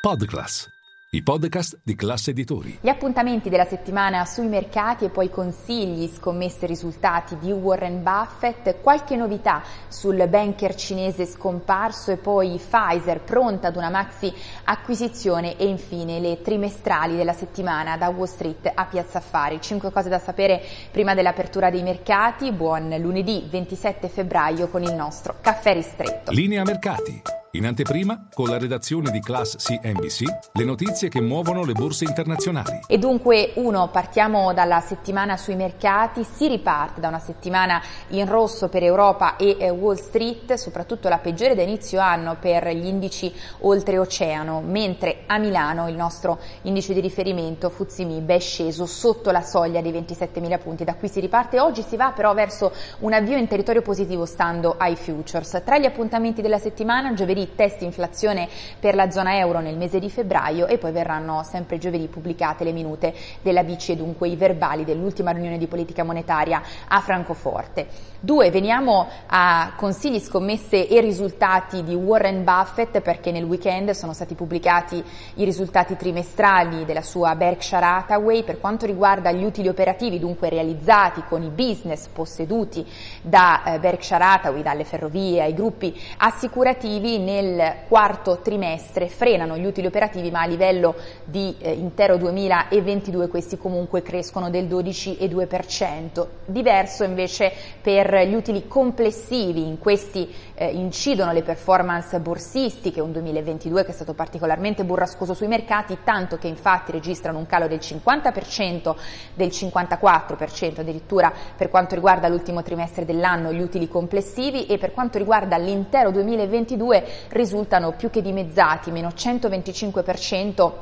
Podclass, 0.00 0.66
i 1.10 1.22
podcast 1.22 1.80
di 1.84 1.94
classe 1.94 2.30
editori. 2.30 2.78
Gli 2.80 2.88
appuntamenti 2.88 3.50
della 3.50 3.66
settimana 3.66 4.24
sui 4.24 4.46
mercati 4.46 5.04
e 5.04 5.10
poi 5.10 5.28
consigli, 5.28 6.08
scommesse 6.08 6.64
risultati 6.64 7.36
di 7.36 7.52
Warren 7.52 8.02
Buffett, 8.02 8.80
qualche 8.80 9.14
novità 9.14 9.62
sul 9.88 10.26
banker 10.26 10.74
cinese 10.74 11.26
scomparso 11.26 12.12
e 12.12 12.16
poi 12.16 12.56
Pfizer 12.56 13.20
pronta 13.20 13.68
ad 13.68 13.76
una 13.76 13.90
maxi 13.90 14.32
acquisizione 14.64 15.58
e 15.58 15.66
infine 15.66 16.18
le 16.18 16.40
trimestrali 16.40 17.14
della 17.14 17.34
settimana 17.34 17.98
da 17.98 18.08
Wall 18.08 18.24
Street 18.24 18.72
a 18.74 18.86
Piazza 18.86 19.18
Affari. 19.18 19.60
Cinque 19.60 19.92
cose 19.92 20.08
da 20.08 20.18
sapere 20.18 20.62
prima 20.90 21.12
dell'apertura 21.12 21.68
dei 21.68 21.82
mercati. 21.82 22.52
Buon 22.52 22.88
lunedì 22.98 23.46
27 23.50 24.08
febbraio 24.08 24.68
con 24.68 24.82
il 24.82 24.94
nostro 24.94 25.34
caffè 25.42 25.74
ristretto. 25.74 26.30
Linea 26.30 26.62
mercati. 26.64 27.39
In 27.54 27.66
anteprima, 27.66 28.28
con 28.32 28.48
la 28.48 28.58
redazione 28.58 29.10
di 29.10 29.18
Class 29.18 29.56
CNBC, 29.56 30.22
le 30.52 30.64
notizie 30.64 31.08
che 31.08 31.20
muovono 31.20 31.64
le 31.64 31.72
borse 31.72 32.04
internazionali. 32.04 32.82
E 32.86 32.96
dunque, 32.96 33.54
uno, 33.56 33.88
partiamo 33.88 34.52
dalla 34.52 34.78
settimana 34.78 35.36
sui 35.36 35.56
mercati, 35.56 36.22
si 36.22 36.46
riparte 36.46 37.00
da 37.00 37.08
una 37.08 37.18
settimana 37.18 37.82
in 38.10 38.28
rosso 38.28 38.68
per 38.68 38.84
Europa 38.84 39.34
e 39.34 39.56
eh, 39.58 39.68
Wall 39.68 39.96
Street, 39.96 40.52
soprattutto 40.54 41.08
la 41.08 41.18
peggiore 41.18 41.56
da 41.56 41.62
inizio 41.62 41.98
anno 41.98 42.36
per 42.38 42.68
gli 42.68 42.86
indici 42.86 43.34
oltreoceano, 43.58 44.60
mentre 44.60 45.24
a 45.26 45.38
Milano 45.38 45.88
il 45.88 45.96
nostro 45.96 46.38
indice 46.62 46.94
di 46.94 47.00
riferimento 47.00 47.68
Fuzimib 47.68 48.30
è 48.30 48.38
sceso 48.38 48.86
sotto 48.86 49.32
la 49.32 49.42
soglia 49.42 49.80
dei 49.80 49.90
27.000 49.90 50.60
punti. 50.60 50.84
Da 50.84 50.94
qui 50.94 51.08
si 51.08 51.18
riparte, 51.18 51.58
oggi 51.58 51.82
si 51.82 51.96
va 51.96 52.12
però 52.12 52.32
verso 52.32 52.72
un 53.00 53.12
avvio 53.12 53.36
in 53.36 53.48
territorio 53.48 53.82
positivo 53.82 54.24
stando 54.24 54.76
ai 54.78 54.94
futures. 54.94 55.62
Tra 55.64 55.78
gli 55.78 55.86
appuntamenti 55.86 56.42
della 56.42 56.58
settimana, 56.58 57.12
giovedì 57.12 57.38
giovedì 57.40 57.54
test 57.54 57.82
inflazione 57.82 58.48
per 58.78 58.94
la 58.94 59.10
zona 59.10 59.38
euro 59.38 59.60
nel 59.60 59.76
mese 59.76 59.98
di 59.98 60.10
febbraio 60.10 60.66
e 60.66 60.78
poi 60.78 60.92
verranno 60.92 61.42
sempre 61.42 61.78
giovedì 61.78 62.06
pubblicate 62.06 62.64
le 62.64 62.72
minute 62.72 63.14
della 63.42 63.62
BCE, 63.62 63.96
dunque 63.96 64.28
i 64.28 64.36
verbali 64.36 64.84
dell'ultima 64.84 65.30
riunione 65.30 65.58
di 65.58 65.66
politica 65.66 66.04
monetaria 66.04 66.62
a 66.88 67.00
Francoforte. 67.00 68.10
Due, 68.22 68.50
veniamo 68.50 69.08
a 69.28 69.72
consigli, 69.76 70.18
scommesse 70.18 70.86
e 70.86 71.00
risultati 71.00 71.82
di 71.82 71.94
Warren 71.94 72.44
Buffett 72.44 73.00
perché 73.00 73.32
nel 73.32 73.44
weekend 73.44 73.90
sono 73.90 74.12
stati 74.12 74.34
pubblicati 74.34 75.02
i 75.36 75.44
risultati 75.44 75.96
trimestrali 75.96 76.84
della 76.84 77.00
sua 77.00 77.34
Berkshire 77.34 77.84
Hathaway 77.84 78.42
per 78.42 78.60
quanto 78.60 78.84
riguarda 78.84 79.32
gli 79.32 79.42
utili 79.42 79.68
operativi, 79.68 80.18
dunque 80.18 80.50
realizzati 80.50 81.22
con 81.28 81.42
i 81.42 81.48
business 81.48 82.08
posseduti 82.08 82.86
da 83.22 83.62
eh, 83.64 83.78
Berkshire 83.78 84.22
Hathaway, 84.22 84.62
dalle 84.62 84.84
ferrovie 84.84 85.42
ai 85.42 85.54
gruppi 85.54 85.98
assicurativi 86.18 87.18
nel 87.30 87.74
quarto 87.86 88.40
trimestre 88.42 89.08
frenano 89.08 89.56
gli 89.56 89.64
utili 89.64 89.86
operativi 89.86 90.30
ma 90.30 90.40
a 90.40 90.46
livello 90.46 90.96
di 91.24 91.54
eh, 91.60 91.70
intero 91.72 92.16
2022 92.16 93.28
questi 93.28 93.56
comunque 93.56 94.02
crescono 94.02 94.50
del 94.50 94.66
12,2%. 94.66 96.26
Diverso 96.46 97.04
invece 97.04 97.52
per 97.80 98.26
gli 98.26 98.34
utili 98.34 98.66
complessivi, 98.66 99.66
in 99.66 99.78
questi 99.78 100.28
eh, 100.54 100.66
incidono 100.70 101.32
le 101.32 101.42
performance 101.42 102.18
borsistiche, 102.18 103.00
un 103.00 103.12
2022 103.12 103.84
che 103.84 103.90
è 103.90 103.94
stato 103.94 104.14
particolarmente 104.14 104.84
burrascoso 104.84 105.34
sui 105.34 105.46
mercati, 105.46 105.98
tanto 106.02 106.36
che 106.36 106.48
infatti 106.48 106.90
registrano 106.90 107.38
un 107.38 107.46
calo 107.46 107.68
del 107.68 107.78
50%, 107.78 108.94
del 109.34 109.48
54% 109.48 110.80
addirittura 110.80 111.32
per 111.56 111.68
quanto 111.68 111.94
riguarda 111.94 112.28
l'ultimo 112.28 112.62
trimestre 112.62 113.04
dell'anno 113.04 113.52
gli 113.52 113.60
utili 113.60 113.88
complessivi 113.88 114.66
e 114.66 114.78
per 114.78 114.92
quanto 114.92 115.18
riguarda 115.18 115.56
l'intero 115.56 116.10
2022 116.10 117.19
risultano 117.28 117.92
più 117.92 118.10
che 118.10 118.22
dimezzati, 118.22 118.90
meno 118.90 119.08
125% 119.08 120.72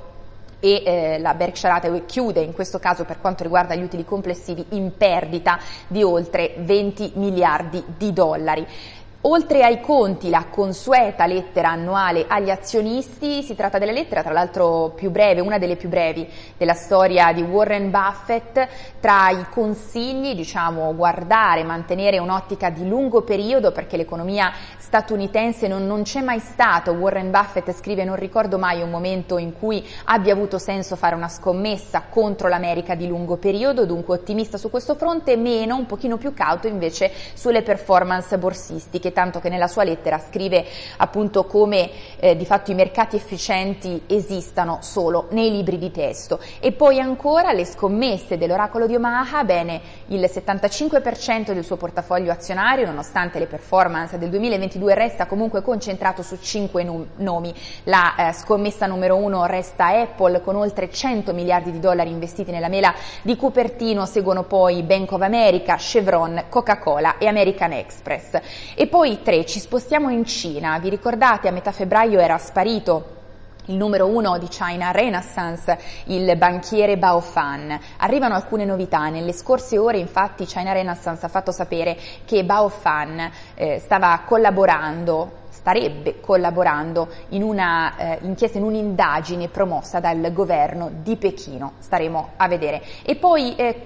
e 0.61 0.83
eh, 0.85 1.19
la 1.21 1.35
Berkshire 1.35 1.73
Hathaway 1.73 2.05
chiude 2.05 2.41
in 2.41 2.53
questo 2.53 2.79
caso 2.79 3.05
per 3.05 3.21
quanto 3.21 3.43
riguarda 3.45 3.75
gli 3.75 3.83
utili 3.83 4.05
complessivi 4.05 4.65
in 4.71 4.97
perdita 4.97 5.59
di 5.87 6.03
oltre 6.03 6.55
20 6.59 7.13
miliardi 7.15 7.83
di 7.97 8.13
dollari. 8.13 8.67
Oltre 9.31 9.63
ai 9.63 9.83
conti, 9.83 10.31
la 10.31 10.47
consueta 10.49 11.27
lettera 11.27 11.69
annuale 11.69 12.25
agli 12.27 12.49
azionisti, 12.49 13.43
si 13.43 13.55
tratta 13.55 13.77
della 13.77 13.93
lettera 13.93 14.23
tra 14.23 14.33
l'altro 14.33 14.95
più 14.97 15.11
breve, 15.11 15.43
una 15.43 15.59
delle 15.59 15.77
più 15.77 15.91
brevi 15.91 16.27
della 16.57 16.73
storia 16.73 17.31
di 17.35 17.43
Warren 17.43 17.91
Buffett, 17.91 18.67
tra 19.01 19.29
i 19.29 19.45
consigli, 19.51 20.35
diciamo, 20.35 20.95
guardare, 20.95 21.63
mantenere 21.63 22.19
un'ottica 22.19 22.71
di 22.71 22.89
lungo 22.89 23.21
periodo 23.21 23.71
perché 23.71 23.99
l'economia 23.99 24.51
statunitense 24.79 25.69
non, 25.69 25.87
non 25.87 26.05
c'è 26.05 26.23
mai 26.23 26.39
stato, 26.39 26.93
Warren 26.93 27.31
Buffett 27.31 27.71
scrive 27.73 28.05
non 28.05 28.17
ricordo 28.17 28.57
mai 28.57 28.81
un 28.81 28.89
momento 28.89 29.37
in 29.37 29.53
cui 29.53 29.87
abbia 30.05 30.33
avuto 30.33 30.57
senso 30.57 30.97
fare 30.97 31.15
una 31.15 31.29
scommessa 31.29 32.05
contro 32.09 32.49
l'America 32.49 32.95
di 32.95 33.07
lungo 33.07 33.37
periodo, 33.37 33.85
dunque 33.85 34.15
ottimista 34.15 34.57
su 34.57 34.71
questo 34.71 34.95
fronte, 34.95 35.37
meno, 35.37 35.77
un 35.77 35.85
pochino 35.85 36.17
più 36.17 36.33
cauto 36.33 36.67
invece 36.67 37.13
sulle 37.35 37.61
performance 37.61 38.39
borsistiche. 38.39 39.09
che 39.09 39.13
tanto 39.19 39.41
che 39.41 39.49
nella 39.49 39.67
sua 39.67 39.83
lettera 39.83 40.21
scrive 40.21 40.65
appunto 40.99 41.45
come 41.45 41.91
eh, 42.21 42.37
di 42.37 42.47
fatto 42.47 42.71
i 42.71 42.75
mercati 42.75 43.17
efficienti 43.17 44.05
esistano 44.07 44.79
solo 44.81 45.27
nei 45.31 45.51
libri 45.51 45.77
di 45.77 45.91
testo. 45.91 46.39
E 46.61 46.71
poi 46.71 47.01
ancora 47.01 47.51
le 47.51 47.65
scommesse 47.65 48.39
dell'oracolo 48.39 48.87
di 48.87 48.95
Omaha, 48.95 49.43
bene, 49.43 49.81
il 50.07 50.21
75% 50.21 51.53
del 51.53 51.65
suo 51.65 51.77
portafoglio 51.77 52.31
azionario, 52.31 52.87
nonostante 52.87 53.41
le 53.41 53.47
performance 53.47 54.19
del 54.19 54.29
2022, 54.29 54.95
resta 54.95 55.27
comunque 55.27 55.63
concentrato 55.63 56.23
su 56.23 56.39
cinque 56.41 56.87
nomi. 57.17 57.53
La 57.85 58.15
eh, 58.15 58.33
scommessa 58.35 58.87
numero 58.87 59.17
uno 59.17 59.47
resta 59.47 59.87
Apple 59.87 60.43
con 60.43 60.55
oltre 60.55 60.91
100 60.91 61.33
miliardi 61.33 61.73
di 61.73 61.81
dollari 61.81 62.11
investiti 62.11 62.53
nella 62.53 62.69
mela 62.69 62.95
di 63.23 63.35
Cupertino, 63.35 64.07
seguono 64.07 64.45
poi 64.45 64.85
Bank 64.85 65.11
of 65.11 65.23
America, 65.23 65.75
Chevron, 65.75 66.45
Coca-Cola 66.49 67.19
e 67.19 67.27
American 67.27 67.73
Express. 67.73 68.27
E 68.75 68.87
poi 68.87 68.98
poi 68.99 69.23
tre, 69.23 69.47
ci 69.47 69.61
spostiamo 69.61 70.11
in 70.11 70.25
Cina. 70.25 70.77
Vi 70.81 70.89
ricordate 70.89 71.47
a 71.47 71.53
metà 71.53 71.71
febbraio 71.71 72.19
era 72.19 72.37
sparito 72.37 73.15
il 73.67 73.77
numero 73.77 74.09
uno 74.09 74.39
di 74.39 74.49
China 74.49 74.91
Renaissance, 74.91 75.79
il 76.07 76.37
banchiere 76.37 76.99
Bao 76.99 77.21
Fan. 77.21 77.79
Arrivano 77.99 78.35
alcune 78.35 78.65
novità, 78.65 79.09
nelle 79.09 79.33
scorse 79.33 79.79
ore 79.79 79.99
infatti 79.99 80.47
China 80.47 80.73
Renaissance 80.73 81.25
ha 81.25 81.29
fatto 81.29 81.53
sapere 81.53 81.97
che 82.25 82.43
Bao 82.43 82.69
Fan 82.69 83.31
eh, 83.55 83.79
stava 83.79 84.21
collaborando 84.27 85.38
starebbe 85.51 86.21
collaborando 86.21 87.09
in 87.31 87.43
una 87.43 87.97
eh, 87.97 88.19
inchiesta, 88.23 88.59
in 88.59 88.65
un'indagine 88.65 89.49
promossa 89.49 90.01
dal 90.01 90.33
governo 90.33 90.91
di 91.03 91.17
Pechino. 91.17 91.73
Staremo 91.79 92.31
a 92.37 92.49
vedere. 92.49 92.83
E 93.03 93.17
poi 93.17 93.55
eh, 93.57 93.83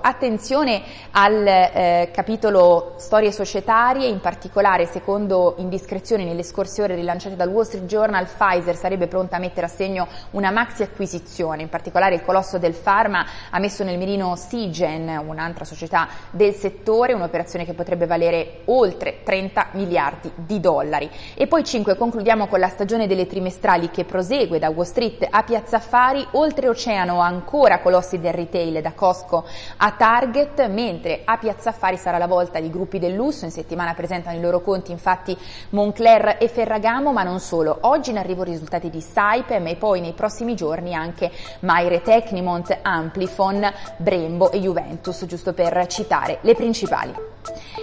attenzione 0.00 0.82
al 1.12 1.46
eh, 1.46 2.10
capitolo 2.12 2.94
storie 2.96 3.32
societarie, 3.32 4.06
in 4.06 4.20
particolare 4.20 4.86
secondo 4.86 5.54
indiscrezioni 5.58 6.24
nelle 6.24 6.42
scorse 6.42 6.82
ore 6.82 6.94
rilanciate 6.94 7.36
dal 7.36 7.48
Wall 7.48 7.64
Street 7.64 7.84
Journal, 7.84 8.26
Pfizer 8.26 8.76
sarebbe 8.76 9.06
pronta 9.06 9.36
a 9.36 9.40
mettere 9.40 9.66
a 9.66 9.68
segno 9.68 10.06
una 10.30 10.50
maxi 10.50 10.82
acquisizione, 10.82 11.62
in 11.62 11.68
particolare 11.68 12.14
il 12.14 12.24
colosso 12.24 12.58
del 12.58 12.74
Pharma 12.74 13.26
ha 13.50 13.58
messo 13.58 13.84
nel 13.84 13.98
mirino 13.98 14.36
Seagen, 14.36 15.22
un'altra 15.26 15.64
società 15.64 16.08
del 16.30 16.54
settore, 16.54 17.12
un'operazione 17.12 17.64
che 17.64 17.74
potrebbe 17.74 18.06
valere 18.06 18.60
oltre 18.66 19.22
30 19.22 19.68
miliardi 19.72 20.30
di 20.34 20.60
dollari 20.60 20.83
dollari. 20.84 21.10
E 21.34 21.46
poi 21.46 21.64
5 21.64 21.96
concludiamo 21.96 22.46
con 22.46 22.60
la 22.60 22.68
stagione 22.68 23.06
delle 23.06 23.26
trimestrali 23.26 23.90
che 23.90 24.04
prosegue 24.04 24.58
da 24.58 24.70
Wall 24.70 24.84
Street 24.84 25.26
a 25.28 25.42
Piazza 25.42 25.76
Affari, 25.76 26.26
oltreoceano 26.32 27.20
ancora 27.20 27.80
colossi 27.80 28.20
del 28.20 28.34
retail 28.34 28.80
da 28.80 28.92
Costco 28.92 29.44
a 29.78 29.90
Target, 29.92 30.68
mentre 30.68 31.22
a 31.24 31.38
Piazza 31.38 31.70
Affari 31.70 31.96
sarà 31.96 32.18
la 32.18 32.26
volta 32.26 32.60
di 32.60 32.70
gruppi 32.70 32.98
del 32.98 33.14
lusso, 33.14 33.44
in 33.44 33.50
settimana 33.50 33.94
presentano 33.94 34.36
i 34.36 34.40
loro 34.40 34.60
conti 34.60 34.92
infatti 34.92 35.36
Moncler 35.70 36.36
e 36.38 36.48
Ferragamo, 36.48 37.12
ma 37.12 37.22
non 37.22 37.40
solo. 37.40 37.78
Oggi 37.82 38.10
in 38.10 38.18
arrivo 38.18 38.42
risultati 38.42 38.90
di 38.90 39.00
Saipem 39.00 39.66
e 39.66 39.76
poi 39.76 40.00
nei 40.00 40.12
prossimi 40.12 40.54
giorni 40.54 40.94
anche 40.94 41.30
Maire 41.60 42.02
Tecnimont, 42.02 42.78
Amplifon, 42.82 43.72
Brembo 43.96 44.50
e 44.50 44.60
Juventus, 44.60 45.24
giusto 45.26 45.52
per 45.52 45.86
citare 45.86 46.38
le 46.42 46.54
principali. 46.54 47.33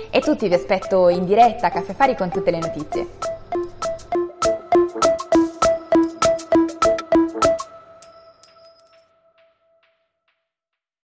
E 0.09 0.19
tutti 0.19 0.47
vi 0.47 0.53
aspetto 0.53 1.09
in 1.09 1.25
diretta 1.25 1.67
a 1.67 1.71
Caffè 1.71 1.93
Fari 1.93 2.15
con 2.15 2.29
tutte 2.29 2.51
le 2.51 2.59
notizie. 2.59 3.30